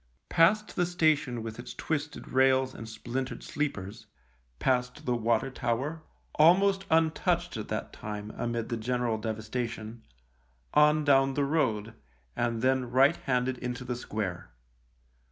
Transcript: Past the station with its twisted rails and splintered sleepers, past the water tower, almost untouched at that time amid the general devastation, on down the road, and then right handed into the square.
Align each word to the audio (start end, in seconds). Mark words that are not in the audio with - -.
Past 0.29 0.75
the 0.75 0.87
station 0.87 1.43
with 1.43 1.59
its 1.59 1.75
twisted 1.75 2.29
rails 2.29 2.73
and 2.73 2.89
splintered 2.89 3.43
sleepers, 3.43 4.07
past 4.57 5.05
the 5.05 5.15
water 5.15 5.51
tower, 5.51 6.01
almost 6.33 6.85
untouched 6.89 7.55
at 7.55 7.67
that 7.67 7.93
time 7.93 8.31
amid 8.31 8.69
the 8.69 8.77
general 8.77 9.19
devastation, 9.19 10.01
on 10.73 11.03
down 11.03 11.35
the 11.35 11.45
road, 11.45 11.93
and 12.35 12.63
then 12.63 12.89
right 12.89 13.17
handed 13.17 13.59
into 13.59 13.83
the 13.85 13.95
square. 13.95 14.49